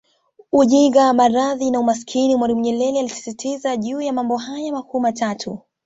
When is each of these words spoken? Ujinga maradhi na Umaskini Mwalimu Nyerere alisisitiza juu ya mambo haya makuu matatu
Ujinga 0.51 1.13
maradhi 1.13 1.71
na 1.71 1.79
Umaskini 1.79 2.35
Mwalimu 2.35 2.59
Nyerere 2.61 2.99
alisisitiza 2.99 3.77
juu 3.77 4.01
ya 4.01 4.13
mambo 4.13 4.37
haya 4.37 4.71
makuu 4.71 4.99
matatu 4.99 5.59